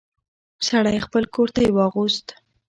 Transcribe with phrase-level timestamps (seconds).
[0.67, 2.27] سړی خپل کورتۍ واغوست.